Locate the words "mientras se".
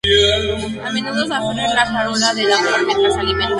2.87-3.19